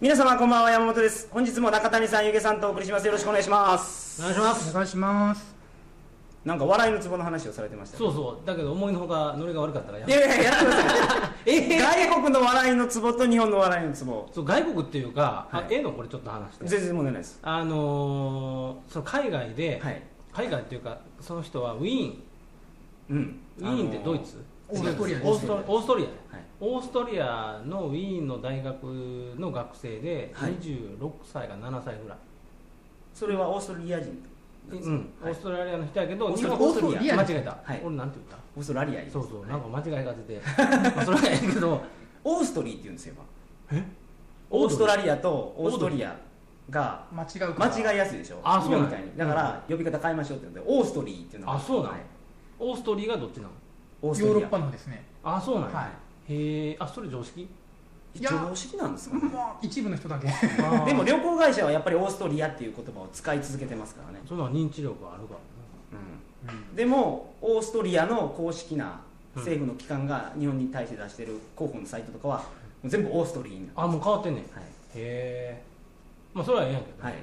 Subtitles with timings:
[0.00, 1.28] 皆様こんばんは山本です。
[1.30, 3.04] 本日も中谷さんゆげさんとお送りします。
[3.04, 4.22] よろしくお願いします。
[4.22, 4.70] お願いします。
[4.70, 5.54] お願いします。
[6.42, 7.98] なんか笑いのツボの話をされてましたね。
[7.98, 8.46] そうそう。
[8.46, 14.26] だけど思いのほかノリが悪かったからやいやいややってくださいえ外国の笑いのツボと日本の笑いのツボ。
[14.32, 15.64] そう外国っていうか、はい。
[15.64, 16.66] あええのこれちょっと話して。
[16.66, 17.38] 全然問題ないです。
[17.42, 20.02] あのー、その海外で、はい。
[20.32, 22.22] 海外っていうかその人はウィーン。
[23.10, 23.40] うん。
[23.58, 25.28] ウィーンってドイツ、オーストリアです。
[25.28, 26.06] オーストオーストリア。
[26.62, 28.84] オーストリアのウィーンの大学
[29.38, 30.52] の学生ではい。
[30.54, 32.18] 26歳か7歳ぐらい、
[33.14, 34.22] それはオーストリア人
[34.70, 37.82] うん、オーストラリアの人やけどオースト日本オーストリア間違えた、はい。
[37.84, 39.50] 俺なんて言っオーストラリアたそうそう、はい。
[39.50, 40.40] なんか間違いが出て。
[40.94, 41.80] まあそれはええけど。
[42.22, 43.14] オーストリーって言うんですよ。
[43.70, 43.84] 今え？
[44.50, 46.14] オーストラリアとオーストリア
[46.68, 48.40] が間違う間違いやすいでしょ？
[48.44, 49.16] あそうみたいに。
[49.16, 51.54] だから呼び方変えましょうって言ってオーストリーっていうのが。
[51.54, 52.00] あそうなんはい。
[52.58, 53.48] オーストリーがどっちなの？
[54.02, 55.04] ヨーロッパのですね。
[55.22, 55.88] あそうなんや、は
[56.28, 56.76] へえ。
[56.78, 57.42] あそれ常識？
[58.12, 59.16] いや常識なんですか？
[59.16, 60.26] ねまあ一部の人だけ。
[60.86, 65.40] でも旅行会社はやっぱりオーストリアっていう言葉を使い続けてますからね、その認知力があるから
[66.42, 69.00] うん、でもオーストリアの公式な
[69.36, 72.42] 政府の機関が日本に対して出してる広報のサイトとかは
[72.84, 74.44] 全部オーストリーになあもう変わってんねん。
[74.44, 74.64] へはい。
[74.94, 75.62] え。
[76.32, 77.14] まあそれはええやんけど、はい。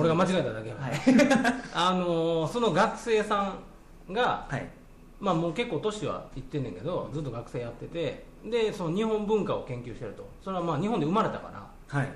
[0.00, 0.92] 俺が間違えただけやはい。
[1.74, 3.54] あのーその学生さ
[4.08, 4.66] んがはい
[5.20, 10.28] まあもう結構年はいってんねんけどずっと学生やっててでその日本文化を研究してると。
[10.42, 12.12] それはまあ日本で生まれたからはい。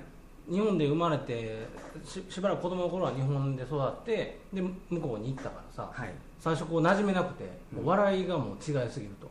[0.51, 1.67] 日本で生まれて
[2.05, 6.13] ししばらく子供の頃は日本で育ってで向こうに行ったからさはい。
[6.41, 9.29] 最初こう馴染めなくてもう笑いがもう違いすぎると。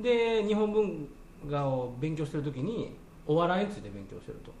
[0.00, 1.08] で日本文
[1.50, 4.52] 化を勉強してる時にお笑いについて勉強してると。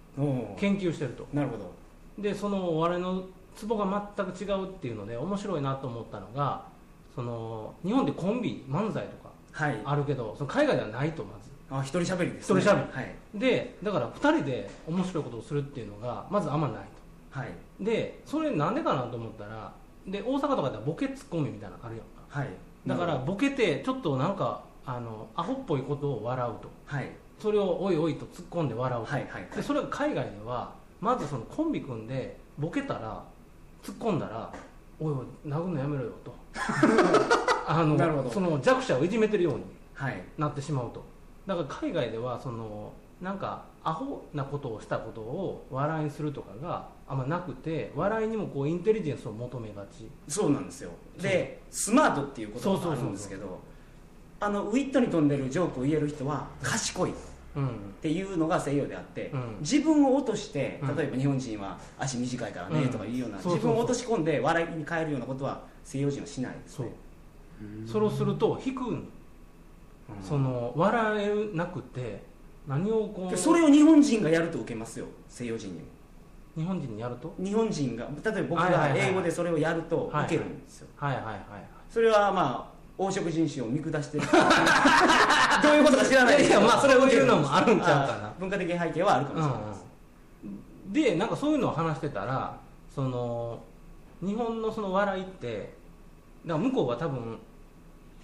[0.56, 1.26] 研究してると。
[1.32, 1.72] なるほど。
[2.18, 3.24] でそのお笑いの
[3.56, 6.64] ツボが全く違うっていうので面白いなと思ったのが
[7.14, 9.80] その日本でコンビ漫才とかはい。
[9.84, 11.50] あるけどその海外ではないとまず。
[11.70, 12.92] あ一人喋りです、ね、一人喋り。
[12.92, 13.14] はい。
[13.34, 16.76] でだから2人で面白いことをするっていうのがまずあんまない
[17.30, 17.48] はい。
[17.78, 19.72] とでそれなんでかなと思ったら
[20.06, 22.40] で大阪とかではボケツッコミみたいなのあるやんか。
[22.40, 22.48] はい。
[22.86, 26.68] だからボケてちょっとなんかあのアホっぽいことを笑うと。
[26.86, 27.10] はい。
[27.38, 29.56] それをおいおいと突っ込んで笑うと、はいはいはい。
[29.56, 33.22] でそれが海外ではまずそのコンビ組んでボケたら
[33.82, 34.52] 突っ込んだら
[35.00, 36.34] 「おいおい殴るのやめろよ」と。
[37.66, 40.22] あのその弱者をいじめてるようにはい。
[40.36, 41.02] なってしまうと。
[41.46, 50.10] だから海外ではそのなんかアホなことをしたことを笑いにするとかがあんまなくて笑いにもこうインテリジェンスを求めがち。
[50.28, 50.90] そうなんですよ。
[51.20, 53.58] でスマートっていう言葉があるんですけど
[54.40, 57.14] あのウィットに飛んでるジョークを言える人は賢い
[57.56, 57.68] っうん。
[58.02, 59.56] ていうのが西洋であって、うん。
[59.60, 60.96] 自分を落としてうん。
[60.96, 62.88] 例えば日本人は足短いからねうん。
[62.88, 66.86] とかいうような、自分を落とし込んで笑いに変えるようなことは西洋人はしないですそう。
[66.86, 66.92] ね
[67.86, 68.86] それをすると引くん。
[68.88, 69.08] うん
[70.22, 72.22] その笑えなくて
[72.68, 73.30] 何をこう。
[73.30, 75.86] でそれを日本人がやると受けますよ西洋人にも。
[76.56, 77.34] 日本人にやると？
[77.42, 78.98] 日本人が例えば僕はいはいはいはい。
[78.98, 81.40] が英語でそれをやるとはい受けるんですよ、はいはいはい。
[81.88, 84.26] それはまあ黄色人種を見下してる。
[85.62, 86.40] どういうことか知らない。
[86.40, 88.28] いやいやまあそれを言うのもあるんちゃうかな。
[88.28, 89.64] あ文化的背景はあるかもしれない。
[89.66, 89.84] です、
[90.44, 92.56] うん、でなんかそういうのを話してたら
[92.94, 93.62] その
[94.20, 95.74] 日本のその笑いって
[96.46, 97.38] だから向こうは多分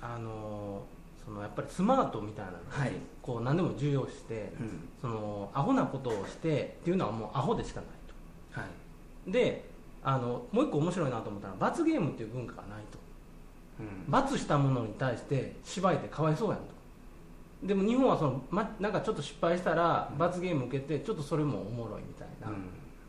[0.00, 0.82] あの
[1.24, 4.88] そのやっぱりスマートみたいなはい、こう何でも重要視してうん。
[5.00, 7.90] そのアホなことをしてっていうのはもうアホでしかない
[8.52, 8.70] はい、
[9.26, 9.68] とで
[10.02, 12.98] あのもう一個面白いなと思ったのは罰ゲームっていう文化がないと。
[12.98, 12.99] うん
[14.08, 16.64] 罰したものに対して芝居ってかわいそうやんと。
[17.62, 22.52] でも日本はその、ま、なんかちょっと失敗したら罰ゲーム受けてちょっとそれもおもろいみたいな、っ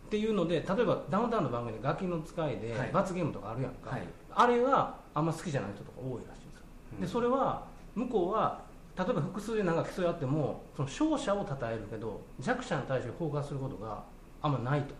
[0.09, 2.91] ていうので例えばダウンタウンの番組で「ガキの使い」ではい。
[2.91, 4.01] 罰ゲームとかあるやんか、はい。
[4.33, 6.99] あれがあんま好きじゃない人とか多いらしいんですよ、うん。
[7.01, 7.65] でそれは
[7.95, 8.59] 向こうは
[8.97, 14.03] 例えば複数でなんか競い合ってもその勝者を称えるけど弱者に対してフォーカスすることが
[14.41, 14.93] あんまないと。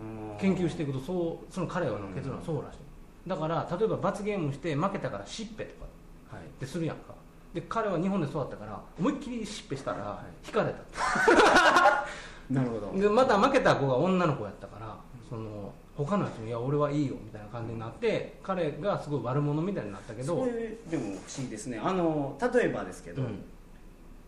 [0.00, 0.36] うん。
[0.40, 2.78] 研究していくとそうその彼らの結論はそうらしい、
[3.26, 6.44] だから例えば罰ゲームして負けたからしっぺとかはい。
[6.44, 7.14] ってするやんか。
[7.54, 12.06] で彼は日本で育ったから思いっきりしっぺしたらい引かれた。
[12.50, 12.92] なるほど。
[12.98, 14.96] でまた負けた子が女の子やったから
[15.28, 21.80] その他のやつに「いや俺はいいよ」みたいな感じになって彼がすごい悪者みたいになったけどそれでも不思議ですね。
[21.82, 23.42] あの例えばですけど、うん。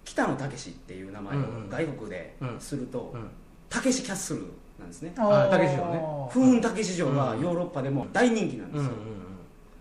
[0.05, 1.40] 北野武っていう名前を
[1.70, 3.31] 外国でするとうん。
[3.69, 4.46] たけしキャッスル
[4.82, 5.12] なんですね。
[5.17, 6.02] あたけし城ね。
[6.31, 8.94] 風雲たけし城がヨーロッパでも大人気なんですよ、うんうんうん。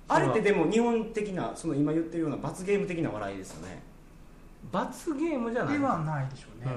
[0.08, 3.82] あれってでも日本的なその今言ってるような罰ゲーム的な笑いですよね。
[4.72, 5.80] 罰ゲームじゃない。
[5.80, 6.72] ではないでしょうね、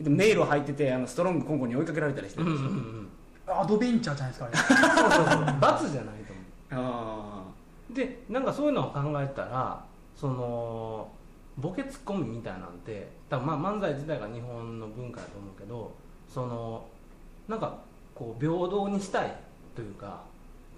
[0.00, 3.60] でも迷路入っててあのストロングコンコに追いかけられたりしてうんるうんんうんですよ、うん。
[3.62, 4.56] アドベンチャーじゃないですかあれ。
[4.56, 5.58] そうそうそう。
[5.60, 6.32] 罰じゃないと
[6.72, 7.44] 思あ
[7.90, 9.84] うでなんかそういうのを考えたら
[10.16, 11.08] その
[11.58, 15.92] ボケツッコミみたいなんて多分まあ漫才自体が日本の文化だと思うけど
[16.28, 16.84] その
[17.48, 17.78] なんか
[18.14, 19.36] こう平等にしたい
[19.74, 20.22] というか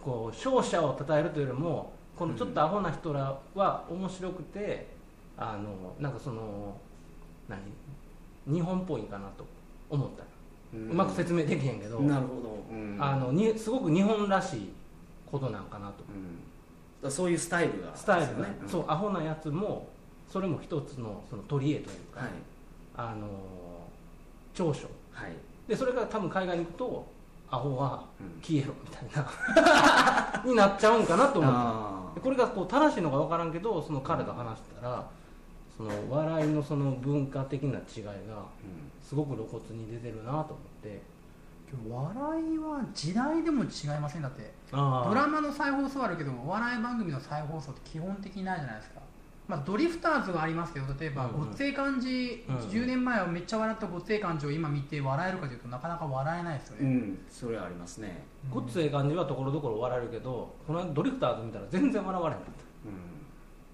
[0.02, 4.88] こう勝者を称えるというよりもこのちょっとアホな人らは面白くて、
[5.36, 6.76] あのなんかその
[7.48, 7.58] 何
[8.46, 9.44] 日本っぽいかなと
[9.88, 10.22] 思った、
[10.76, 12.96] うまく説明できへんけど、なるほど、うん。
[13.00, 14.72] あのにすごく日本らしい
[15.30, 16.04] ことなんかなと。
[17.02, 17.96] うん、そういうスタイルが。
[17.96, 19.88] スタイルが、ですよねそうアホなやつも
[20.30, 22.30] それも一つのその取り柄というか、はい。
[22.96, 23.26] あの
[24.54, 24.88] 長所。
[25.12, 25.32] はい、
[25.68, 27.12] でそれが多分海外に行くと
[27.50, 28.40] アホはうん。
[28.42, 31.50] 消えろみたいな になっちゃうんかなと思
[32.16, 35.06] うこれがこう正しいのか分からんけどその彼と話したら
[35.76, 38.44] その笑いのその文化的な違いが
[39.02, 40.44] すごく露骨に出てるなと思っ
[40.82, 41.12] て。
[41.88, 43.70] 笑いは時代でも違い
[44.00, 44.52] ませんだって。
[44.72, 49.00] あドラマの再放送はあるけどお笑い番組の再放送って基本的にないじゃないですか、
[49.52, 52.56] まあ、ドリフターズはありますけど例えばごっつええ感じ、うん。
[52.56, 62.54] うん10年前はめっちゃ笑ったごっつええ感じを今見て笑えるかというとなかなか笑えないですよね、うん、それはありますね、ごっつええ感じはところどころ笑えるけどこの間ドリフターズ見たら全然笑われへんかっ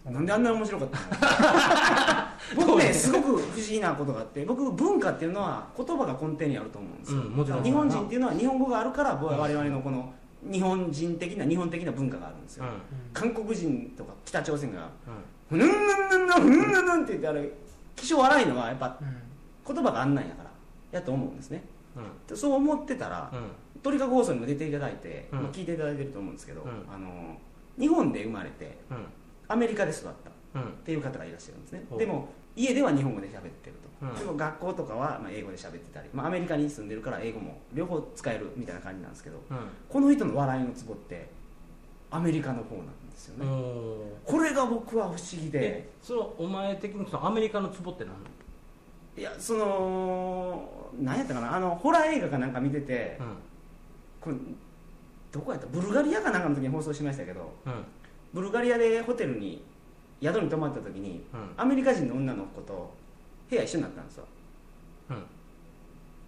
[0.09, 0.99] うん、なんであんなに面白かった
[2.59, 2.67] の？
[2.67, 7.63] 僕ねすごく不思議なことがあって僕文化っていうのは言葉が根底にあると思うんですよ、うんもちろん。
[7.63, 10.13] 日本人っていうのは日本語があるから我々のこの
[10.51, 13.33] 日本人的な日本的な文化があるんですよ、た、うん。
[13.33, 15.11] 韓国人とか北朝鮮がう
[15.49, 15.77] ふぬんぬん
[16.11, 17.50] ぬんぬんふぬんぬんぬんって言ってあれ
[17.97, 19.17] 気性荒いのはやっぱうん
[19.75, 20.50] 言葉があんなんやから
[20.93, 21.62] やと思うんですね。
[21.97, 22.05] んうん。
[22.27, 23.50] でそう思ってたら、うん。
[23.83, 25.43] 鳥かご放送にも出ていただいて、うん。
[25.43, 26.69] まあ聞いていただいてると思うんですけど、うん。
[26.91, 27.37] あの
[27.79, 29.06] 日本で生まれてうん。
[29.47, 30.15] アメリカで育ったっ
[30.55, 30.62] うん。
[30.85, 31.85] ていう方がいらっしゃるんですね。
[31.99, 34.15] でも家では日本語で喋ってると、うん。
[34.15, 39.37] でも学校とかはまあ英語で喋ってたり、まあ、アメリカに住んでるから英語も両方使えるみたいな感じなんですけど
[39.89, 41.29] この人の笑いのツボって
[42.10, 43.46] アメリカの方なんですよね、
[44.25, 45.58] これが僕は不思議で。
[45.81, 48.14] えそれはお前的にそのアメリカのツボって何？
[49.16, 51.56] いやその何やったかな？
[51.56, 53.25] あのホラー映画かなんか見てて、う
[54.20, 54.37] これ
[55.32, 55.66] どこやった？
[55.66, 57.84] ブルガリアかなんかの時に放送しましたけどんうん。
[58.32, 59.62] ブルガリアでホテルに
[60.22, 61.50] 宿に泊まった時にうん。
[61.56, 62.94] アメリカ人の女の子と
[63.50, 64.25] 部屋一緒になったんですよ、
[65.10, 65.16] うん。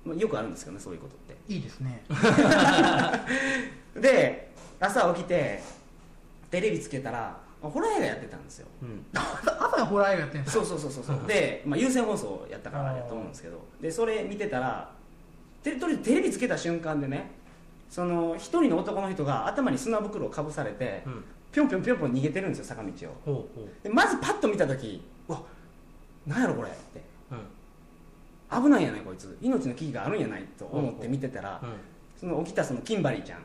[0.06, 1.36] まあ、よくあるんですけどねそういうことって。
[1.52, 2.02] いいですね。
[3.94, 4.50] で
[4.80, 5.62] 朝起きて
[6.50, 8.66] テレビつけたらホラー映画やってたんですよ。
[8.82, 9.04] うん。
[9.14, 11.16] 朝 朝ホラー映画やってるんですそうそうそうそうそう。
[11.28, 13.58] で、まあ、有線放送やったからやと思うんですけど。
[13.80, 14.90] でそれ見てたら
[15.62, 17.30] テレとりあえずテレビつけた瞬間でね
[17.90, 21.24] その一人の男の人が頭に砂袋をかぶされてうん。
[21.52, 23.14] ぴょんぴょんぴょんぴょん逃げてるんですよ坂道を。
[23.24, 25.42] ほうほでまずパッと見た時うわ
[26.26, 27.02] なんやろこれって。
[27.30, 28.62] ううん。
[28.62, 29.36] 危ないんやないこいつ。
[29.42, 31.70] 命の危機があるんやないと思って見てたらうん。
[32.18, 33.40] その起きたそのキンバリーちゃん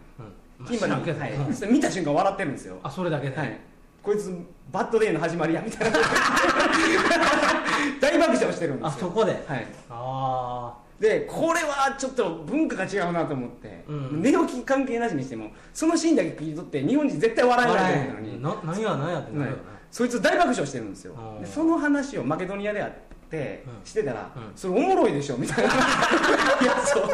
[0.59, 1.31] うんキンバリまあ知らんけはい
[1.71, 2.77] 見た瞬間笑ってるんですよ。
[2.83, 3.57] あそれだけで、はい。
[4.01, 4.33] こいつ
[4.71, 5.97] バッドデーの始まりやみたいな。
[7.99, 8.87] 大爆笑してるんですよ。
[8.87, 9.31] あそこで。
[9.31, 9.67] はい。
[9.89, 14.21] あでこれはちょっと文化が違うなと思って、うん。
[14.21, 18.41] 寝起き関係なしにしてもそのシーンだけ切り取って日本人絶対あ笑えないと思ったのに。
[18.41, 21.13] な何や何やってなるよね、そいつ大爆笑してるんですよ。
[21.13, 21.41] うん。
[21.41, 23.85] でその話をマケドニアであってうん。
[23.85, 24.51] してたら、うん。
[24.55, 25.73] それおもろいでしょみたいな。
[26.61, 27.09] いやそう。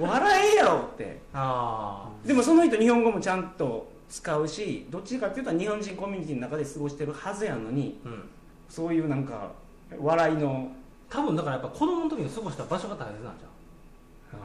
[0.00, 1.20] 笑えやろって。
[1.32, 8.28] あでもその人日本語もちゃんと使うしどっちかっていうと日本人コミュニティの中で過ごしてるはずやのにあうん。
[8.68, 9.50] そういうなんか
[9.98, 10.70] 笑いの。
[11.08, 14.40] 多分だからやっぱ子供の時に過ごした場所が大切なんじゃん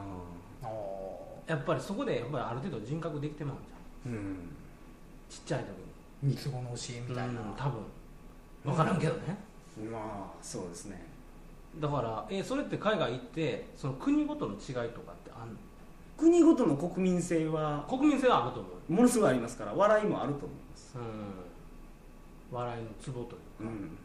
[0.64, 0.68] あ
[1.46, 4.12] やっぱりそこでやっぱりある程度人格できてまうんじゃん。
[4.12, 4.36] うん。
[5.30, 6.34] ちっちゃい時に。
[6.34, 7.82] 三つ子の教えみたいな、うん多分。
[8.64, 9.36] 分からんけどね、
[9.76, 11.04] まあそうですね。
[11.78, 15.56] だからえそれって海外行ってその国ごとの違いとかってあんの？
[16.16, 20.96] 国ごとの国民性は国民性はあると思うものすごいありますから笑いもあると思います。
[20.96, 22.56] うん。
[22.56, 23.98] 笑いのツボというか、うん。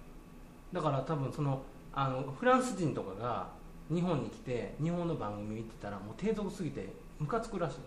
[0.73, 1.61] だから多分その
[1.93, 3.47] あのフランス人とかが
[3.89, 7.77] 日本に来て日本の番組見てたらもう低俗すぎてムカつくらしい。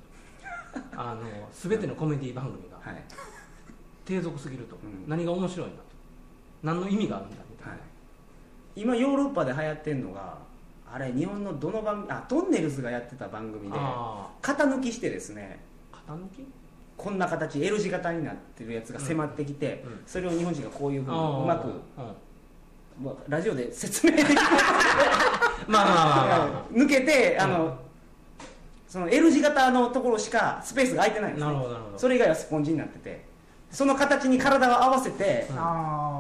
[0.97, 1.21] あの
[1.53, 2.79] 全てのコメディ番組が。
[2.81, 3.05] はい。
[4.07, 5.05] 低俗すぎると、うん。
[5.07, 5.83] 何が面白いんだと
[6.63, 7.37] 何の意味があるんだ？
[8.77, 10.39] 今ヨーロッパで流行ってるのが
[10.93, 15.61] あれ日本のどの番組あトンネルズがやってた番組であ型抜きしてですね。
[15.93, 16.45] あ型抜き？
[16.97, 20.03] こんな形 L 字型になってるやつが迫ってきて、うん。
[20.07, 23.05] それを日本人がこういうふうにうまく、うん。
[23.05, 24.37] まあラジオで説明できない
[25.67, 26.49] まあまあまあまあ。
[26.49, 27.73] ま抜けてあの、うん
[28.87, 31.47] その L 字型のところしかスペースが空いてないんあですね。
[31.47, 31.99] なるほどなるほど。
[31.99, 33.25] それ以外はスポンジになってて
[33.69, 35.49] その形に体を合わせて、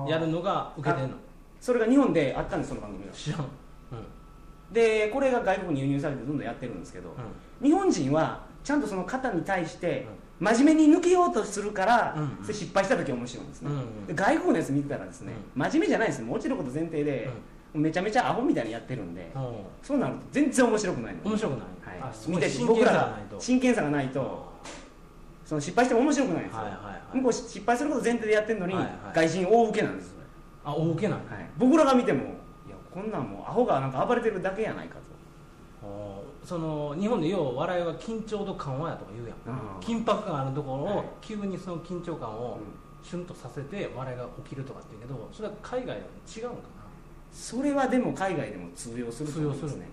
[0.08, 1.16] やるのが受けてんの
[1.64, 3.40] それが日本であったんですその番組が知らん。
[3.40, 3.48] うん。
[4.70, 7.16] でこれが外国に輸入されてどんどんやってるんですけど、
[7.62, 10.06] 日本人はちゃんとその型に対して
[10.38, 14.06] 真面目に抜けようとするから、うんそれ失敗した時面白いんですね、うんうん。
[14.06, 17.30] で外国のやつ見てたらですね、真面目じゃないですよもう落ちること前提で、
[17.72, 19.42] めちゃめちゃアホみたいにやってるんで、うん。
[19.42, 21.20] うんそうなると全然面白くないの。
[21.24, 22.30] 面白くない、はい。
[22.30, 24.52] 見て僕ら真剣さがないと
[25.46, 27.16] その失敗しても面白くないんですよ、はいはいはい。
[27.16, 28.94] 向こう失敗すること前提でやってるのに、はいはい。
[29.14, 30.13] 外人大受けなんですよ、
[30.64, 31.16] あ大受けな。
[31.16, 32.20] いはい、僕らが見ても
[32.66, 35.04] いやこんなんもうアホがなんか暴れてるだけやないかと。
[36.44, 39.80] その日本でよう笑いは緊張と緩和やとか言うやん。
[39.80, 40.96] 緊迫感あるところはい。
[40.98, 42.60] を急にその緊張感をうん。
[43.06, 45.98] シュンとさせて笑いが起きるとかって言うけどそれは海外では
[46.34, 46.62] 違うんか
[47.30, 49.88] それはでも海外でも通用すると思うんですね。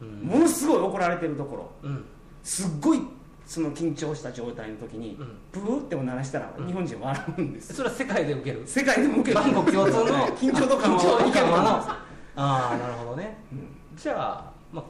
[0.00, 0.20] なうん。
[0.22, 1.70] ものすごい怒られてるところ。
[1.82, 2.04] うん。
[2.42, 3.00] すっごい
[3.46, 5.36] その緊張した状態の時に、うん。
[5.52, 6.66] ブーっても鳴らしたらうん。
[6.66, 8.62] 日本人は笑うんです、それは世界で受ける。
[8.66, 9.52] 世界でも受ける。
[9.52, 10.04] 万国共通の。
[10.36, 11.64] 緊張とかも緊張と受ける緩和の。
[11.64, 11.78] と思うん。
[11.78, 11.94] ですよ
[12.36, 13.38] ああなるほどね。
[13.52, 13.68] うん。
[13.96, 14.84] じゃあ、まあ、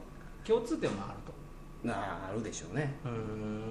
[0.47, 1.89] 共通点もあると。
[1.89, 1.95] な
[2.31, 2.95] あるでしょうね。
[3.05, 3.63] うん。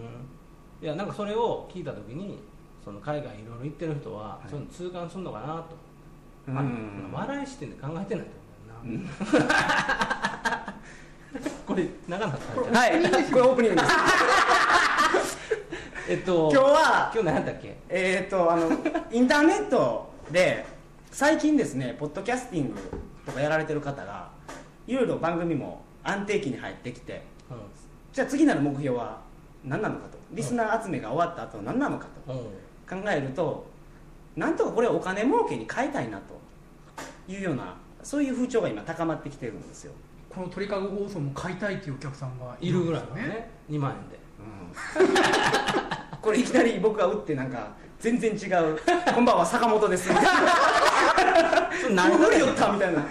[0.82, 2.40] いやなんかそれを聞いた時に
[2.84, 4.50] その海外いろいろ行ってる人は、はい。
[4.50, 5.76] そういうの痛感するのかなと、
[6.48, 6.58] うん。
[7.16, 8.32] あ笑い視点で考えてないと
[8.84, 9.04] 思うな、
[11.74, 13.02] これ長はい。
[13.32, 13.94] これオープニングです。
[16.08, 17.78] えっと今日は今日何やったっけ？
[17.90, 18.70] えっ、とあの
[19.12, 20.66] インターネットで
[21.12, 22.80] 最近ですねポッドキャスティング
[23.26, 24.30] とかやられてる方が
[24.86, 27.54] いろいろ番組も安定期に入ってきてう
[28.12, 29.18] じゃあ次なる目標は
[29.64, 30.18] 何なのかと。
[30.32, 33.04] リスナー集めが終わった後何なのかとんうん。
[33.04, 33.66] 考えると
[34.36, 36.34] なんとかこれをお金儲けに変えたいなと
[37.32, 39.94] いうようなそういう風潮が今高まってきてるんですよ、
[40.34, 43.52] この鳥かご放送も買いたいっていうお客さんがいるぐらいね。
[43.70, 44.20] 2万円で。
[46.22, 47.68] これいきなり僕が打ってなんか
[48.00, 48.80] 全然違う
[49.14, 50.32] 「こんばんは坂本です」みたいな
[51.80, 53.04] それ何無理よったみたいな。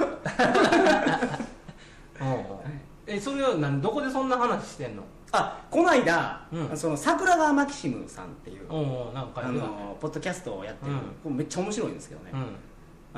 [3.07, 3.81] えそれは何？
[3.81, 5.03] どこでそんな話してんの？
[5.33, 6.77] あこの間、うん。
[6.77, 8.67] その桜川マキシムさんっていう、
[9.13, 10.99] なんかあのポッドキャストをやってる、うん。
[10.99, 12.57] これめっちゃ面白いんですけどね、うん。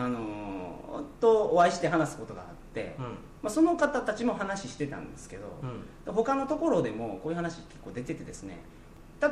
[0.03, 5.45] あのとお会いして話すことがあって、うんまあ、その方たちも話してたんですけど、
[6.07, 6.15] うん。
[6.15, 8.59] 他のところでもこういう話結構出ててですね。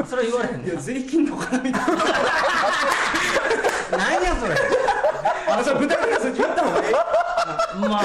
[0.07, 1.81] それは言われへんね税金の絡みだ
[3.91, 4.55] 何やそれ
[5.49, 8.03] あそれ具体的な数字言ったまあ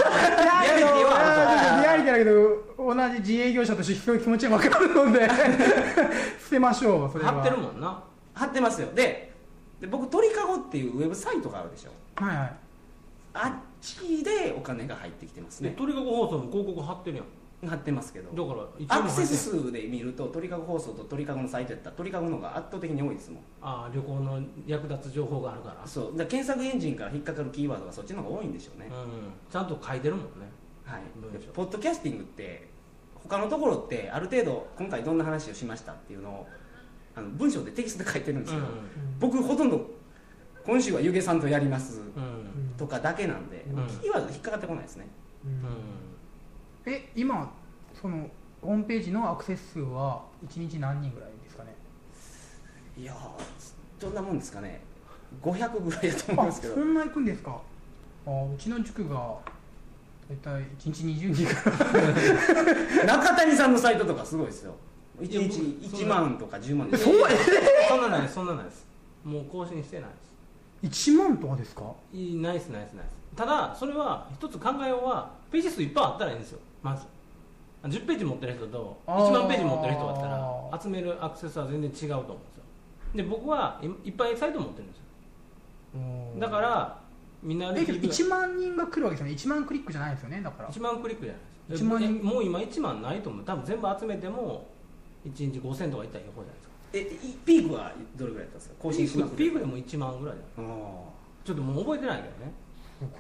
[0.68, 2.34] リアリティはリアリティだけど
[2.78, 5.28] 同じ自営業者としてそういう気持ちが分かるので
[6.44, 7.32] 捨てましょうそれは。
[7.32, 8.04] と貼ってるもんな。
[8.34, 8.90] 貼ってますよ。
[8.94, 9.32] で
[9.80, 11.92] で僕鳥かごっていうウェブサイトがあるでしょ。
[12.24, 12.54] はいはい。
[13.34, 15.70] あっちでお金が入ってきてますね。
[15.70, 17.26] で鳥かご放送も広告貼ってるやん
[17.68, 18.32] 貼ってますけど。
[18.32, 23.44] だから一アクセス数で見ると鳥かご放送と鳥かごのサイトやったら鳥かごの方が圧倒的に多いですもん。
[23.62, 25.88] ああ旅行の役立つ情報があるから。
[25.88, 26.18] そう。
[26.18, 30.32] だ検索エンジンから引っかかるキーワードがそっちの方が多いんでしょうね、うんちゃんと書いてるもんね。
[30.86, 31.02] はい。
[31.16, 31.48] 文章。
[31.48, 32.68] でポッドキャスティングって
[33.16, 36.48] 他のところってある程度今回どんな話をしましたっていうのを
[37.16, 38.66] あの文章でテキストで書いてるんですけど、
[39.20, 39.86] 僕ほとんど
[40.66, 42.24] 今週は湯気さんとやりますうん。
[42.24, 42.42] うん
[42.78, 43.88] とかだけなんで、うん。
[44.02, 45.08] キーワードで引っかかってこないですね。
[45.46, 46.11] うん
[46.86, 47.52] え今
[48.00, 48.30] その
[48.62, 51.76] ホームページのアクセス数は1日何人ぐらいですかね？
[52.98, 54.82] いやーどんなもんですかね。
[55.42, 56.76] 500ぐらいだと思いあますけど。
[56.76, 57.62] そんな行くんですか？
[58.28, 59.36] あうちの塾が
[60.30, 61.72] 大体1日20人か
[63.06, 64.76] ら中谷さんのサイトとかすごいですよ。
[65.20, 67.16] 1いや日僕1万とか10万でそう
[67.90, 68.86] そんなないですそんなないです。
[69.24, 70.10] もう更新してない
[70.84, 71.12] です。
[71.12, 71.84] 1万とかですか？
[72.14, 77.06] いいナイスナイスナイスただそれは一つ考えようはページ数いっぱいあったらいいんですよまず。
[77.84, 79.28] 10ページ持ってる人とあー。
[79.30, 82.64] 1万ページ持ってる人だったら集めるアクセスは全然違うと思うんですよ。
[83.16, 86.40] で僕はいいっぱいサイト持ってるんですよ。
[86.40, 87.02] だから
[87.42, 90.70] みんなえけどで1万人が来るわけですよね1万クリックじゃないですよねだから。
[90.70, 91.84] 1万クリックじゃないです。
[91.84, 92.20] 1万人。
[92.20, 93.46] えもう今1万ないと思う。
[93.46, 94.68] 多分全部集めても
[95.26, 97.24] 1日5000とかいったら横じゃないですか。
[97.24, 98.76] えいピークはどれぐらいだったんですか？
[98.80, 100.78] 更新しまくピークでも1万ぐらいじゃないあ
[101.44, 102.52] ちょっともう覚えてないけどね。
[102.54, 102.61] す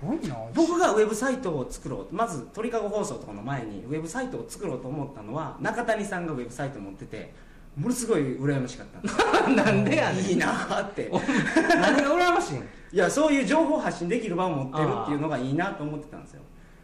[0.01, 0.35] ごいな。
[0.35, 7.33] ー僕がウェブサイトを作ろうまず鳥かご放送とかの前にウェブサイトを作ろうと思ったのは中谷さんがウェブサイト持ってて
[7.75, 9.47] ものすごい羨ましかった。
[9.49, 10.25] なんでやねん。
[10.25, 11.09] いいなーって。
[11.09, 12.63] 何が羨ましいん？
[12.91, 16.41] いやそういう情報発信できる場を持ってるっていうのがいいなと思ってたんですよ。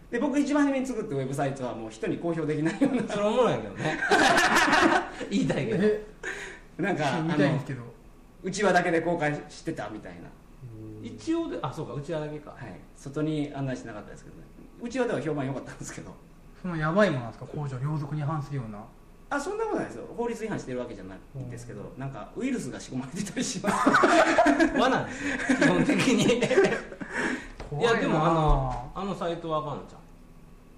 [0.09, 3.03] で僕一番初めに作ったウェブサイトはもう人に公表できないような。
[3.13, 3.99] それおもろいけどね。
[5.29, 5.83] 言いたいけど。
[5.83, 6.03] え？
[6.77, 7.81] なんかあのすけど。
[8.43, 10.29] うちわだけで公開してたみたいな、
[11.07, 12.51] 一応であそうかうちわだけか。
[12.51, 14.43] はい、外に案内してなかったですけどね。
[14.81, 16.11] うちわでは評判良かったんですけど。
[16.61, 17.49] そのやばいものなんですか？
[17.51, 18.79] 工場両属に反するような。
[19.29, 20.05] あそんなことないですよ。
[20.15, 23.89] 法律違反してるわけじゃないんですけどなんかウイルスが仕込まれてたりします。
[24.79, 26.23] 罠ですね基本的に。
[27.79, 30.01] いやでもあのあのサイトはあかんのじゃん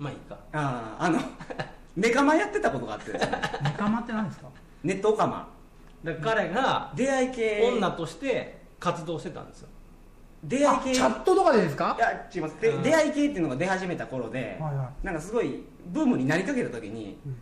[0.03, 0.35] まあいいか。
[0.53, 1.19] あああの
[1.95, 3.41] ネカマやってたことがあってですね。
[3.63, 4.47] ネカマって何ですか？
[4.83, 5.47] ネットオカマ。
[6.03, 7.71] だから彼が出会い系。
[7.77, 9.67] 女として活動してたんですよ。
[9.67, 9.78] あ
[10.43, 10.93] 出会い系。
[10.95, 11.95] チャットとかでですか？
[11.97, 12.55] いや違います。
[12.61, 12.83] でうん。
[12.83, 17.35] 出会い系っていうのが出始めた頃で、はいはなんかすごいブームになりかけた時にうん。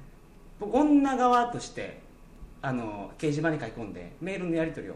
[0.60, 2.00] 僕女側として
[2.62, 4.96] あの掲示板に書き込んでメールのやり取りを。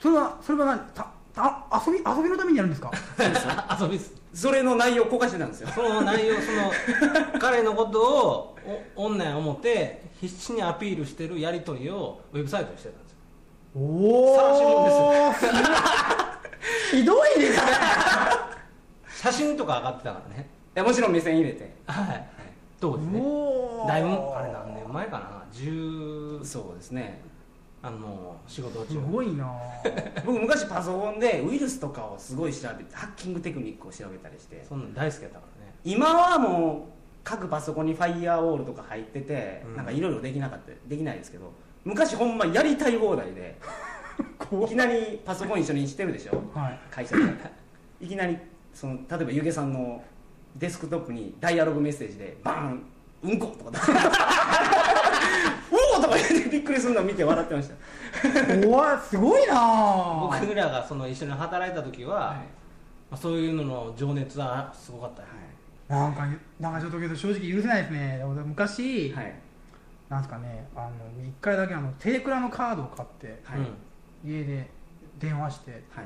[0.00, 0.78] それはそれは何？
[0.94, 2.90] たた遊び遊びのためにやるんですか？
[3.80, 4.12] 遊びっす。
[4.34, 5.68] それの内容を公開してたんですよ。
[5.74, 8.56] その内容 その彼のことを
[8.96, 13.18] お女や思って必死にアピールしてるやり取りをウェブサイトにしてたんですよ。
[13.74, 15.52] おお晒し
[16.90, 17.72] ひどいですね。
[19.08, 20.48] 写真とか上がってたからね。
[20.74, 21.74] いやもちろん目線入れて。
[21.86, 22.28] はい。
[22.80, 23.20] 当時ね？
[23.20, 23.88] おー。
[23.88, 27.20] だいぶあれ何年前かな？10そうですね。
[27.82, 29.52] あの仕事す中ごいな。
[30.24, 34.64] 僕昔パソコンでウイルスとかをすごい調べてハッキングテクニックを調べたりして。
[34.68, 35.74] そんなん大好きやったからね。
[35.84, 36.92] 今はもう
[37.24, 39.76] 各パソコンにファイヤーウォールとか入ってて、うん。
[39.76, 41.52] なんかいろいろできなかったできないですけど
[41.84, 43.58] 昔ほんまやりたい放題で
[44.64, 46.42] いきなりパソコン一緒にしてるでしょ？
[46.54, 46.78] はい。
[46.90, 47.22] 会社で
[48.00, 48.36] いきなり
[48.74, 50.02] その例えばゆげさんの
[50.56, 52.82] デスクトップにダイアログメッセージでバーン
[53.22, 53.92] うんことか出して
[55.94, 57.74] おおとか言ってびっくりするのを見て笑ってました。
[58.66, 62.36] 怖いすごいな僕らがその一緒に働いた時は、はい。
[62.36, 62.42] ま
[63.12, 65.28] あ、そういうのの情熱はすごかったよ、
[65.88, 66.26] なんか
[66.60, 68.22] なんかちょっとけど正直許せないですね。
[68.46, 69.34] 昔、はい。
[70.08, 70.90] なんですかねあの
[71.26, 73.66] 一回だけあのテレクラのカードを買ってはい、うん
[74.24, 74.70] 家で
[75.18, 76.04] 電話してはい。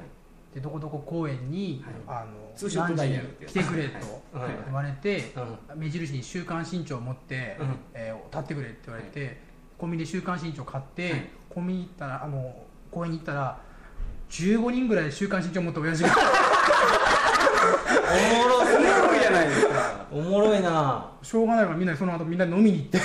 [0.54, 3.56] でどこどこ公園に、あのツーショットダイヤルってやつ。
[3.56, 4.00] 何時に来てくれ
[4.32, 4.50] とはい。
[4.64, 5.32] 言われて、
[5.70, 5.80] うん。
[5.80, 7.76] 目印に週刊新潮を持って、うん。
[7.92, 9.40] えー立ってくれって言われて、
[9.76, 11.28] コンビニで週刊新潮買って、はい。
[11.50, 12.56] コンビニ行ったらあの
[12.90, 13.58] 公園に行ったら
[14.30, 16.10] 15人ぐらい週刊新潮持った親父が。
[18.08, 20.06] おもろおもろいじゃないですか。
[20.10, 21.10] おもろいな。
[21.22, 22.98] しょうがないからみんなその後みんな飲みに行って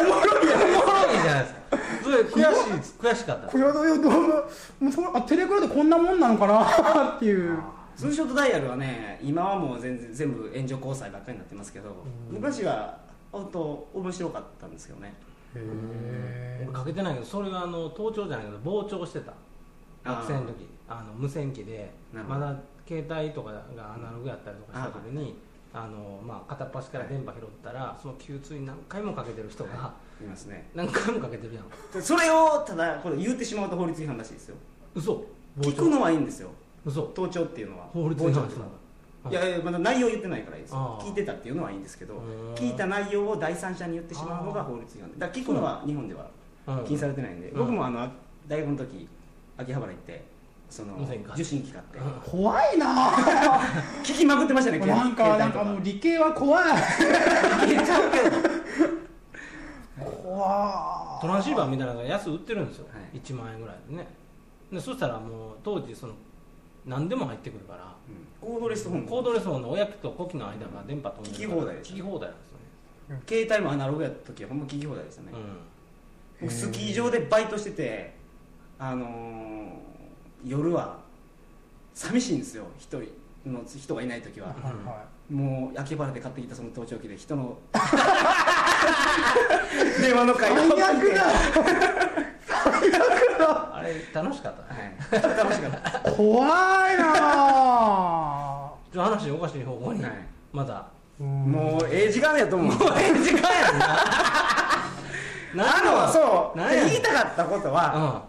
[0.00, 1.60] おもろいじゃないですか
[2.04, 4.12] それ悔しい悔しかったこれはどういうどう
[4.80, 7.58] もうそあテレクラってこんなもんなのかなっていう。
[7.96, 11.94] ツーショットダイヤルはね今はもう全然全部援助交際ばっかりになってますけど、
[12.28, 12.98] 昔は
[13.30, 15.14] 本当面白かったんですよね。
[15.54, 19.32] へ俺かけてないけどそれはあの盗聴じゃないけど傍聴してた。
[20.02, 20.74] 学生の時。
[20.88, 22.54] あの無線機でまだ
[22.86, 25.38] 携帯とかがアナログやったりとかした時に
[25.72, 30.68] あの、まあ、片っ端から電波拾ったらその Q2 に何回もかけてる人がいますね。
[30.74, 31.64] 何回もかけてるやん。
[31.92, 34.56] でそれをただこれ言ってしまうと法律違反らしいですよ。
[34.94, 35.24] 嘘。
[35.60, 36.50] 聞くのはいいんですよ。
[36.84, 37.02] 嘘。
[37.02, 37.86] 盗聴っていうのは。
[37.92, 38.84] 法律違反傍聴って
[39.30, 41.00] いやいやまだ内容言ってないからいいですよ。
[41.02, 45.18] 聞いてたっていうのはいいんですけどうん聞いた内容を第三者に言ってしまうのが法律違反で。
[45.18, 46.28] だから聞くのは日本では
[46.66, 46.84] うん。
[46.84, 47.58] 禁止されてないんで、うん。
[47.58, 48.08] 僕もあの
[48.46, 49.08] 大学の時
[49.56, 50.24] 秋葉原行って
[50.68, 51.98] その受信機買って。
[51.98, 52.04] うん。
[52.20, 53.12] 怖いな。
[54.04, 56.64] 聞きまくってましたねなんかなんかもう理系は怖い。
[56.68, 58.40] 消えちゃうけど。
[58.40, 58.53] 怖
[61.20, 63.18] トランシーバーみたいなのが安売ってるんですよ、はい。
[63.18, 64.06] 1万円ぐらいでね。
[64.72, 66.14] でそしたらもう当時その
[66.86, 67.94] 何でも入ってくるから
[68.42, 68.48] うん。
[68.48, 73.22] コードレスフォンコードレスフォンの親機と子機の間が電波飛んでるから聞き放題です聞き放題なんですよね。
[73.26, 75.34] 携帯もアナログやった時はほんま聞き放題でしたね、う
[76.42, 78.14] 僕スキー場でバイトしてて
[78.78, 79.94] あのー
[80.46, 80.98] 夜は
[81.94, 82.64] 寂しいんですよ。
[82.78, 87.56] 一人の人がいない時は、はいはもう秋葉原で買ってきたその盗聴器で人の
[90.00, 91.24] 電話の会最悪だ。
[93.74, 94.96] あれ楽しかったね。
[95.10, 95.22] はい。
[95.36, 96.10] 楽しかった。
[96.10, 96.48] 怖い
[96.96, 98.72] なあ。
[98.92, 100.12] ちょっと話おかしい方向に、はい。
[100.52, 100.86] まだ。
[101.18, 102.74] もうええ時間やと思う。
[102.98, 103.96] ええ時間やんな。
[105.56, 106.58] あのそう。
[106.58, 108.24] 言いたかったことは、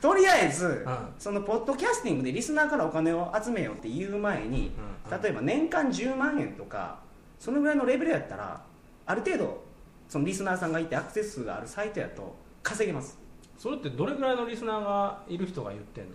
[0.00, 0.96] うとりあえず、うん。
[1.18, 4.72] そのポッドキャスティングでリスナーからお金を集めようって言う前に、
[5.10, 5.22] うん。
[5.22, 6.98] 例えば年間10万円とか
[7.38, 8.60] そのぐらいのレベルやったら
[9.06, 9.65] ある程度
[10.08, 13.14] そのリスナーさんがいてアクセス数があるサイトやと稼げます。
[13.14, 13.18] ん
[13.58, 16.10] それってどれぐらいのリスナーがいる人が言ってんの？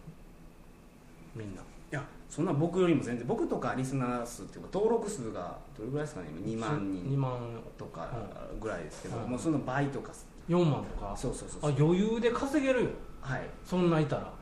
[1.36, 1.62] みんな。
[1.62, 8.10] いやそんな僕よりも全然僕とかリスナー数っていうか登録数がどれぐらいですかね今？2万2人万とか。
[8.62, 9.30] ぐらいですけど、うん。
[9.32, 10.12] もうその倍とか。
[10.47, 11.13] 4万とか？
[11.17, 12.89] そうそうそうあ余裕で稼げるよ。
[13.21, 14.34] はい、そんないたら。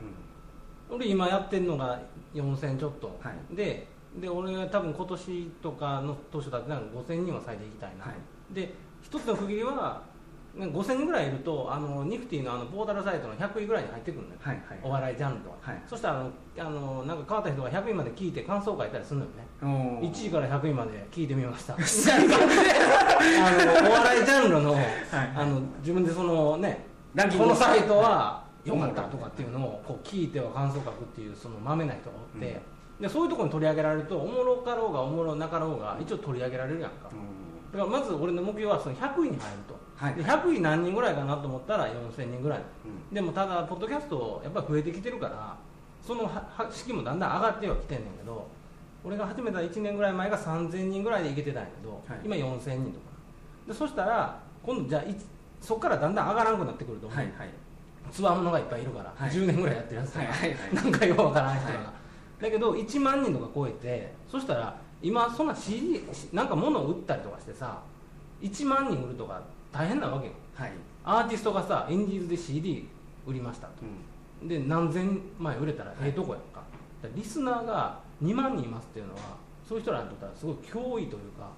[0.90, 0.96] うん。
[0.96, 2.00] 俺今やってんのが
[2.34, 3.56] 4000ちょっと、はい。
[3.56, 3.86] で
[4.20, 8.54] で俺が多分今年とかの年だってなんか5000人は最低いきたいな、はい。
[8.54, 10.02] で一つの区切りは
[10.56, 14.78] なんか5000人ぐらいいるとあのニフティのあのポータルサイトの100位ぐらいに入ってくるのよ、はいはい。
[14.82, 15.82] お笑いジャンルとか、はい。
[15.86, 19.46] そしたらあのあのなんか変わった人が100位まで聞いて感想を書いたりするのよね。
[19.62, 20.12] おー。
[20.12, 21.74] 1位から100位まで聞いてみました。
[21.78, 21.84] あの
[23.88, 24.76] お笑いジャンルの,、
[25.36, 26.84] あの自分でそのね
[27.14, 32.60] ランキングこのサイトは良かったとかっていうのをこう聞いては感想書くっていうそのまめな人がおって、
[33.00, 37.39] でそういうところに取り上げられるとおもろかろうがおもろなかろうが一応取り上げられるやんか、うん
[37.72, 40.14] だからまず俺の目標はその100位に入ると、はい。
[40.14, 42.58] で100位何人ぐらいかなと思ったら4000人ぐらい。
[42.58, 43.14] うん。
[43.14, 45.56] でもただポッドキャストやっぱり増えてきてるから
[46.04, 48.48] そのはは式もだんだん上がってはきてんねんけど
[49.04, 52.20] 俺が始めた1年ぐらい前が3000人ぐらいでいけてたんやけど、はい。
[52.24, 53.06] 今4000人とか。
[53.68, 55.14] でそしたら今度じゃあい
[55.60, 57.06] そこからだんだん上がらなくなってくると。
[57.06, 57.50] 思う、はいはい。
[58.10, 59.30] つわものがいっぱいいるから、はい。
[59.30, 60.74] 10年ぐらいやってるやつとか、はいはいはい。
[60.74, 61.84] なんかよくわからない人が、は
[62.40, 62.42] い。
[62.42, 66.00] だけど1万人とか超えてそしたら今そんな CD
[66.32, 67.80] なんか物を売ったりとかしてさ
[68.40, 70.32] 1万人売るとか大変なわけよ。
[70.54, 70.72] はい。
[71.04, 72.88] アーティストがさインディーズで CD
[73.26, 73.72] 売りましたと。
[74.42, 74.48] うん。
[74.48, 76.62] で何千枚売れたらええとこやんか,、
[77.14, 79.20] リスナーが2万人いますっていうのは
[79.66, 81.48] そういう人らにとってはすごい脅威というか、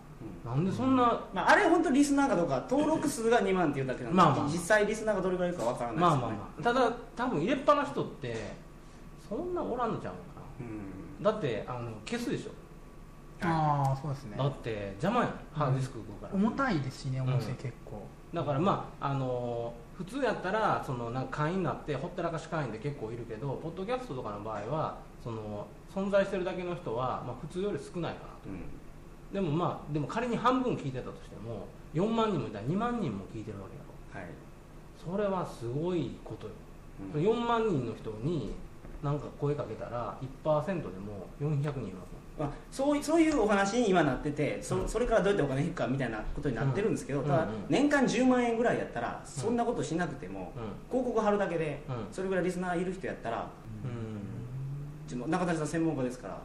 [0.44, 4.46] なんでそんな、まあ、あれ本当リスナーかどうか登録数が2万っていうだけなんで、まあまあ。
[4.46, 6.20] 実際リスナーがどれぐらいいるかわからないですよね。
[6.20, 6.62] まあまあまあ。
[6.62, 8.54] ただ多分入れっぱな人って
[9.28, 10.62] そんなおらんのちゃうのかう
[11.22, 11.24] ん。
[11.24, 12.50] なだってあの消すでしょ
[13.44, 14.36] ああそうですね。
[14.36, 29.34] だって邪魔やんハードディスク動くから、重たいですしね音声うん結構、だからまああの普通やったらそのなんか会員になってほったらかし会員で結構いるけどポッドキャストとかの場合はその存在してるだけの人は、まあ、普通より少ないかなうん。
[29.34, 34.20] でもまあでも仮に半分聞いてたとしても4万人もいたら2万人も聞いてるわけやろ。
[34.20, 34.30] はい。
[34.96, 36.52] それはすごいことよ、
[37.14, 37.22] うん。
[37.22, 38.52] 4万人の人に
[39.02, 44.88] なんか声かけたら1%でも400人いますもんまあ、そういそういうお話に今なっててそ,、うん。
[44.88, 51.94] それからどうやってお金引くかみたいなことになってるんですけど、ただ年間10万円ぐらいやったらそんなことしなくても、う広告貼るだけで、うん。
[52.12, 53.48] それぐらいリスナーいる人やったら
[55.26, 56.38] 中谷さん専門家ですから、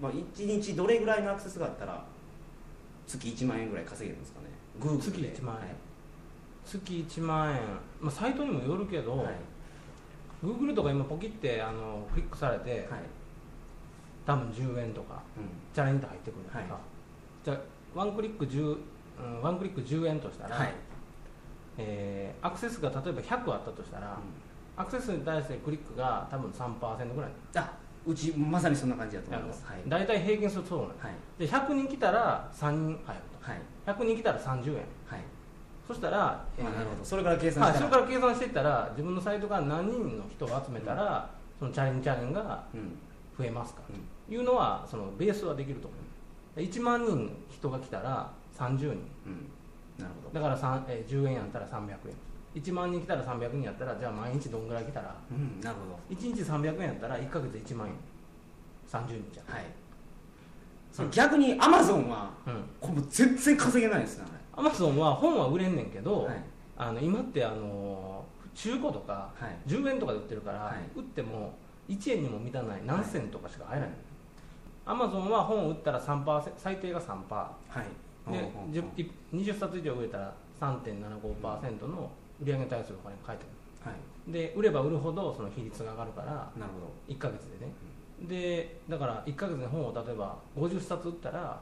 [0.00, 2.02] まあ、1日どれぐらいのアクセスがあったら
[3.06, 4.46] 月1万円ぐらい稼げるんですかね。
[4.98, 5.28] 月で。
[5.28, 5.76] 1万円。
[6.64, 7.58] 月1万円、
[8.00, 9.34] まあ、サイトにもよるけど、はいはい。
[10.44, 13.00] Google とか今ポキってあのクリックされて、はい
[14.26, 15.44] 多分10円とかうん。
[15.74, 16.66] チャレンジ入ってくるとか、はい。
[17.44, 17.58] じゃあ
[17.94, 18.76] ワンクリック10、
[19.18, 20.74] うん、ワンクリック10円としたら、はい。
[21.78, 24.16] えーアクセスが例えば100あったとしたら、
[24.76, 27.30] アクセスに対してクリックが多分3%ぐらい。
[27.56, 27.72] あ
[28.06, 29.66] うちまさにそんな感じだと思います。
[29.66, 29.82] はい。
[29.86, 31.14] 大体平均するとそうなのはい。
[31.38, 33.60] で100人来たら3人入るはい。
[33.84, 34.74] と100人来たら30円。
[35.06, 35.20] はい、
[35.86, 37.04] そしたら、えーまあ、なるほど。
[37.04, 41.28] それから計算はい、したら、それから計算していったら自分のサイトが何人の人を集めたら、
[41.58, 42.98] そのチャレンジチャレンがうん
[43.40, 43.96] 増えますかうん
[44.28, 46.60] というのはそのベースはできると思う。
[46.60, 48.88] 1万人人が来たら30人。
[48.88, 48.96] うん。
[49.98, 50.40] なるほど。
[50.40, 51.96] だから3、えー10円やったら300円。
[52.54, 55.14] 1万人来たら300人やったらじゃあ毎日どんぐらい来たら？
[55.30, 56.16] うんなるほど。
[56.16, 57.94] 1日300円やったら1か月1万円。
[58.88, 59.54] 30人じゃん。
[59.54, 59.64] はい。
[60.92, 62.64] それ逆にアマゾンはうん。
[62.80, 66.44] これ全然稼げないですねアマゾンは本は売れんねんけど、はい。
[66.76, 68.24] あの今ってあの
[68.54, 69.68] 中古とかはい。
[69.68, 70.98] 10円とかで売ってるから、はい。
[70.98, 71.54] 売っても
[71.90, 73.94] 1円にも満たない何銭とかしか入らない、
[74.86, 77.54] アマゾンは本を売ったら3%最低が3%は
[78.28, 78.32] い。
[78.32, 78.70] でほうほうほう。
[78.70, 83.44] 10 20冊以上売れたら3.75%の売上に対するお金が返って
[83.82, 83.94] くはい。
[84.26, 86.26] るで売れば売るほどその比率が上がるから
[86.56, 87.72] なるほ1ヶ月でね。
[88.28, 91.60] でだから1ヶ月に本を例えば50冊売ったら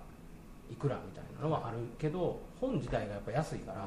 [0.71, 3.87] いくらみたいなのはあるけど本自体がやっぱ安いから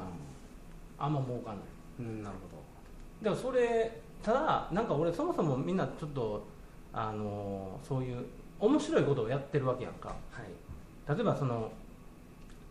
[0.98, 1.64] あんま儲かんない。
[2.00, 6.46] どうんなるほでもそれただなんか俺そもそもみんなちょっと
[6.92, 8.24] あのそういう
[8.60, 10.08] 面白いことをやってるわけやんか。
[10.08, 11.16] どはい。
[11.16, 11.70] 例えばその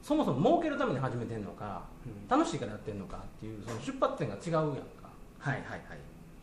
[0.01, 2.27] そもそも儲けるために始めてんのかうん。
[2.27, 5.09] 楽しいからやってんのかっていうその出発点が違うやんか。
[5.39, 5.75] はいはいは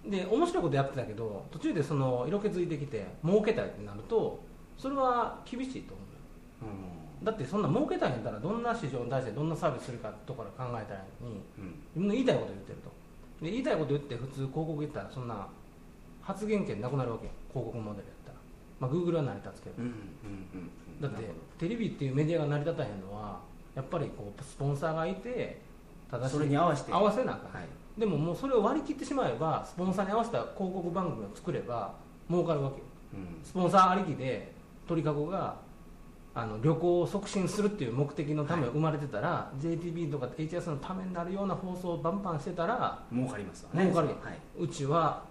[0.06, 0.10] い。
[0.10, 4.40] で面白いことやってたけど途中でその色気づいてきて儲けたいってなると
[4.76, 6.06] それは厳しいと思う。
[6.06, 6.72] よ
[7.22, 11.74] うだってそんな儲けたいんやったらどんな市場に対してどんなサービスするかとか考えたらいいのにんうん。
[11.94, 12.90] 自分の言いたいこと言ってると
[13.40, 15.48] で言いたいこと言って普通広告言ったらそんな
[16.22, 17.32] 発言権なくなるわけよ。
[17.52, 18.38] 広告モデルやったら。
[18.80, 19.76] まあ Google は成り立つけど。
[19.78, 19.94] うんうんうん。
[19.94, 20.70] うん
[21.00, 23.38] だってテレビっていうメディアが成り立たへんのは
[23.76, 25.60] やっぱりこうスポンサーがいて
[26.10, 26.92] 正しいそれに合わせて。
[26.92, 28.00] 合わせなあかん、はい。
[28.00, 31.94] でももうそれを割り切ってしまえばスポンサーに合わせた広告番組を作れば
[32.28, 32.84] 儲かるわけよ。
[33.14, 33.44] うん。
[33.44, 34.52] スポンサーありきで
[34.88, 35.56] 鳥かごが
[36.38, 38.70] あの旅行を促進するっていう目的のためはい。
[38.70, 43.90] 生まれてたら、JTB とか HS のためになるような放送をバンバンしてたら儲かりますわね。
[43.90, 44.16] 儲かるよ。
[44.22, 44.38] はい。
[44.56, 45.24] うちは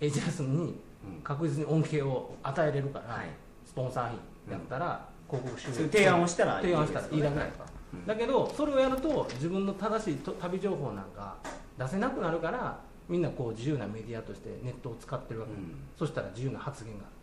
[0.00, 1.22] HS にうん。
[1.22, 3.26] 確実に恩恵を与えれるから、はい。
[3.64, 4.16] スポンサー費
[4.50, 7.52] やったら広告収入提案をしたらいい提案したらいいだけだはい。
[7.94, 8.06] うん。
[8.06, 11.36] だけどそれをやると自分の正しいと旅情報なんか
[11.78, 15.76] 出せなくなるからみんなこう自由なメディアとしてネットを使ってるわけ、うん。
[15.96, 17.17] そしたら自由な発言がある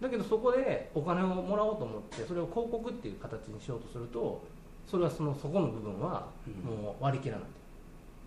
[0.00, 4.42] だけどそこでお金をもらおうと思ってそれを広告っていう形にしようとすると
[4.86, 6.82] それはそのそこの部分はうん。
[6.84, 7.46] もう割り切らない。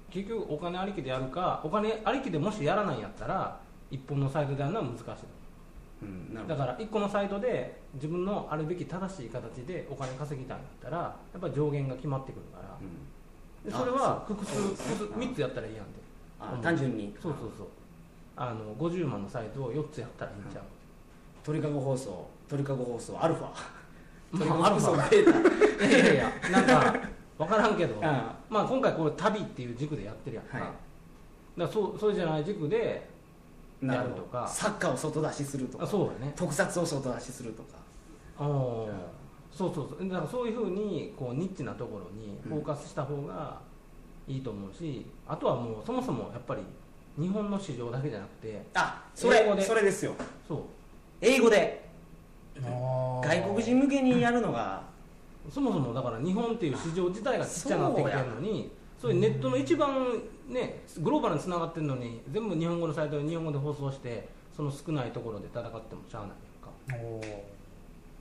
[0.09, 3.59] 結局お金ありきでやるかお金ありきでもしやらないんやったら
[3.91, 5.05] 一本のサイトでやるのは難しい。
[6.01, 12.77] うんだから1個のサイトで自分のあるべき正しい形でお金稼ぎたいんだったらやっぱり上限が決まってくるから。
[12.81, 13.69] うん。
[13.69, 15.99] でそれはあ複数複数3つやったらいいやんで
[16.39, 16.57] あう。
[16.57, 17.13] ん単純に。
[17.21, 17.67] そうそうそう。
[18.35, 20.63] あの50万のサイトを4つやったらいいんちゃう、
[21.43, 23.47] 鳥かご放送鳥かご放送アルファ。
[24.31, 25.09] 鳥かごまあアルフ放送ァ。
[25.09, 25.85] ベータ。
[25.87, 26.99] いやいやいやなんか
[27.37, 27.95] 分からんけど。
[28.01, 31.59] あまあ今回これ旅っていう軸でやってるやんか,、はい。
[31.59, 33.09] だそうそれじゃない軸で
[33.81, 34.47] やるとか。
[34.47, 35.83] サッカーを外出しするとか。
[35.83, 36.33] あそうだね。
[36.35, 37.69] 特撮を外出しするとか。
[38.37, 38.89] あー。
[39.51, 40.07] そうそうそう。
[40.09, 43.59] だからそういうふうにこうニッチなところにフォーカスした方が
[44.27, 46.61] いいと思うし、あとはもうそもそもやっぱり
[47.17, 50.13] 日本の市場だけじゃなくてあそれそれですよ。
[50.47, 50.59] そう
[51.21, 51.87] 英語で。
[52.61, 54.83] 外国人向けにやるのが。
[55.49, 67.27] そもそもだから日本っていう市場自体がちっちゃくなってきてるのにそういうネットの一番ねグローバルにつながってるのに全部日本語のサイトで日本語で放送してその少ないところで戦ってもしゃあないやんか。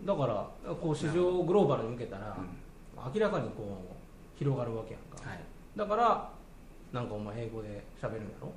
[0.05, 3.13] だからこう市場をグローバルに向けたらうん。
[3.15, 5.29] 明らかにこう広がるわけやんか。
[5.29, 5.41] はい。
[5.77, 6.31] だから
[6.93, 8.53] なんかお前英語で喋るんやろ？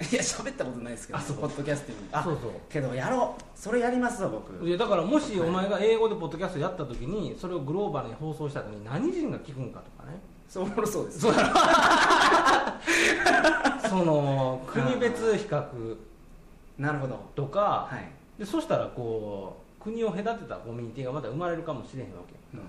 [0.00, 2.04] いや喋ったことないですけどポッドキャスティング。
[2.12, 2.52] あそうそう。
[2.70, 3.42] けどやろう。
[3.54, 4.66] それやりますわ僕。
[4.66, 10.18] いやだからもしお前が英語でポッドキャストやった時にそれをグローバルに放送した時に何人が聞くんかとかね。
[10.48, 11.20] そうおもろそうです。
[11.20, 11.28] そ
[14.04, 15.96] の国別比較。
[16.78, 17.20] なるほど。
[17.36, 18.10] とか、はい。
[18.38, 22.56] でそしたらこう国を隔てたコミュニティがまた生まれるかもしれへんわけ。
[22.56, 22.62] よ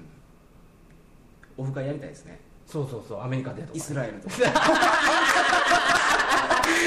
[1.58, 2.42] オフ会やりたいですね。
[2.68, 3.74] そうそうそうアメリカでとか。
[3.76, 4.36] イスラエルとか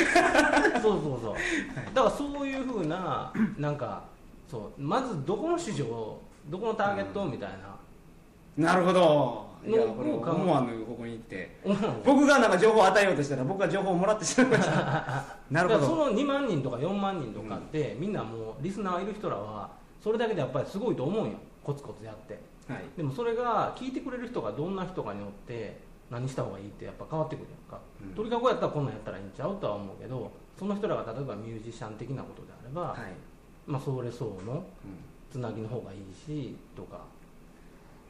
[0.82, 1.34] そうそうそう。
[1.94, 4.02] だからそういうふうななんか
[4.50, 7.50] そうまずどこの市場どこのターゲットみたい
[8.56, 9.54] な、なるほど。
[9.66, 11.56] いやのこれ思わぬここに行って。
[12.04, 15.24] 僕がなんか情報を与えようとしたら僕が情報をもらってしまいました。
[15.50, 15.86] なるほど。
[15.86, 19.70] その2万人とか4万人とかって、みんなもうリスナーいる人らは
[20.02, 21.36] それだけでやっぱりすごいと思うんよ。
[21.62, 22.38] コツコツやって。
[22.70, 22.82] はい。
[22.96, 25.78] でもそれが聞いてくれる人がどんな人かによって
[26.10, 28.14] 何した方がいいってやっぱ変わってくるやんか、うん。
[28.14, 33.12] 鳥かごやったらこんなんやったらいいんちゃうとは思うけどその人らが例えばミュージシャン的なことであれば、はい。
[33.66, 34.64] まあそれ相のうん。
[35.30, 36.98] つなぎの方がいいしとか。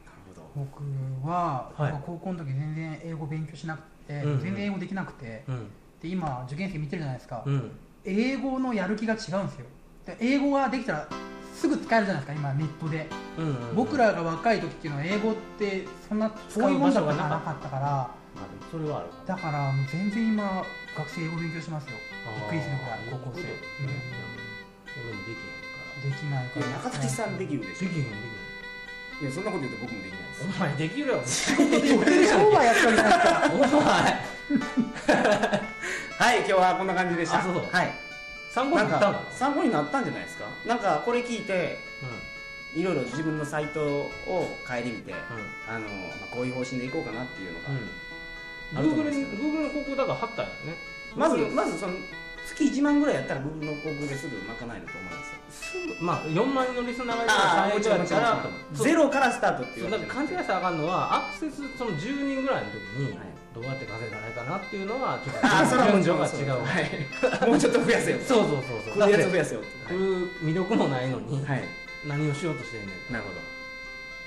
[0.05, 0.47] なるほど。
[0.55, 0.83] 僕
[1.27, 1.91] は、はい。
[1.91, 4.41] まあ高校の時全然英語勉強しなくて、うんうん。
[4.41, 5.67] 全然英語できなくてうん。
[6.01, 7.71] で今受験生見てるじゃないですか、うん。
[8.03, 9.65] 英語のやる気が違うんですよ。
[10.05, 11.09] で英語ができたら
[11.55, 18.09] すぐ使えるじゃないですか今ネットで、うんうん僕らが若い時っていうのは英語ってそんないもんだった場所がななかったから。
[18.69, 20.65] それはあるだからもう全然今
[20.97, 21.91] 学生英語勉強しますよ。
[22.35, 23.47] びっくりするぐらい高校生、うん。
[23.47, 26.03] 俺もできへんから。
[26.03, 26.67] うん、できないから。
[26.83, 28.03] 中谷さんできるでしょできへん。
[28.03, 29.45] できいやそん。
[29.45, 30.49] なこと言うと僕もできないですへん。
[30.51, 31.23] お前できるよ
[31.95, 33.87] 僕で商売やってるじゃないですかお前
[36.19, 36.87] はい今日はこん。
[36.87, 37.93] な感じでしたあそうそうはい
[38.55, 39.13] 参考になったの？
[39.19, 40.45] か参考になったんじゃないですか？
[40.65, 41.77] なんかこれ聞いて
[42.73, 44.11] いろいろ自分のサイトを
[44.65, 45.13] 顧みて
[45.67, 48.79] あの、まあ、こういう方針でいこうかなっていうのが、うん。
[48.79, 49.43] あると思 Google にうんですけど。
[49.43, 50.77] Google の広告だから貼ったんよね。
[51.15, 51.93] まずまずその
[52.47, 55.34] 月1万ぐらいやったら Google の広告ですぐ賄えると思いますよ。
[55.34, 55.34] すぐ
[56.01, 66.65] まあ4万人のリスナーがいるから最初やったらゼロからスタートっていそううだから勘違いしたらあかんのはアクセスその10人ぐらいの時にはいどうやって稼いだらいいかなっていうのはちょっとそれはもう違う。
[66.65, 69.09] はい、 もうちょっと増やせよそうそうそうそう。
[69.09, 69.93] やつ増やせよって。
[69.93, 71.63] 来る魅力もないのにはい、はい、
[72.05, 73.39] 何をしようとしてんねんなるほど。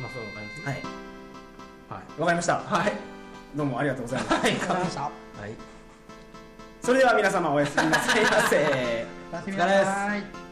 [0.01, 0.63] まあそんな感じ。
[0.63, 0.75] はい。
[1.91, 2.21] はい。
[2.21, 2.55] わかりました。
[2.55, 2.93] はい。
[3.55, 4.35] どうもありがとうございます。
[4.35, 4.51] はい。
[4.57, 5.03] ありました。
[5.03, 5.13] はい。
[6.81, 8.25] それでは皆様おやすみなさい。
[8.25, 8.57] ませ
[9.31, 10.48] おやすみなさい